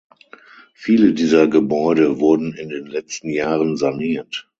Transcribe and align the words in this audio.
Viele 0.73 1.13
dieser 1.13 1.47
Gebäude 1.47 2.19
wurden 2.19 2.55
in 2.55 2.69
den 2.69 2.87
letzten 2.87 3.29
Jahren 3.29 3.77
saniert. 3.77 4.49